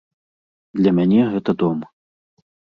Для 0.79 0.95
мяне 1.01 1.21
гэта 1.35 1.51
дом. 1.67 1.87